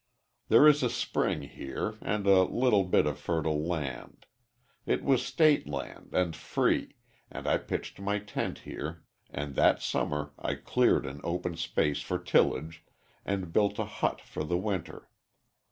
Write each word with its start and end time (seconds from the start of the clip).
There 0.47 0.67
is 0.67 0.81
a 0.81 0.89
spring 0.89 1.43
here 1.43 1.93
and 2.01 2.25
a 2.25 2.47
bit 2.83 3.05
of 3.05 3.19
fertile 3.19 3.63
land. 3.63 4.25
It 4.87 5.03
was 5.03 5.23
State 5.23 5.67
land 5.69 6.09
and 6.11 6.35
free, 6.35 6.95
and 7.29 7.45
I 7.45 7.59
pitched 7.59 7.99
my 8.01 8.17
tent 8.17 8.57
here, 8.65 9.03
and 9.29 9.53
that 9.53 9.79
summer 9.83 10.33
I 10.39 10.55
cleared 10.55 11.05
an 11.05 11.21
open 11.23 11.55
space 11.55 12.01
for 12.01 12.17
tillage 12.17 12.83
and 13.25 13.53
built 13.53 13.77
a 13.77 13.85
hut 13.85 14.21
for 14.21 14.43
the 14.43 14.57
winter. 14.57 15.07